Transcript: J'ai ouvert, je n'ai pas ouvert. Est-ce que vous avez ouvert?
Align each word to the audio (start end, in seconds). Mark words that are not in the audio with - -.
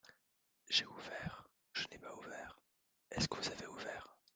J'ai 0.67 0.87
ouvert, 0.87 1.47
je 1.73 1.85
n'ai 1.91 1.99
pas 1.99 2.15
ouvert. 2.15 2.59
Est-ce 3.11 3.27
que 3.27 3.37
vous 3.37 3.51
avez 3.51 3.67
ouvert? 3.67 4.17